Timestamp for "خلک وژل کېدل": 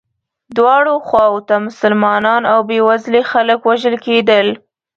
3.31-4.47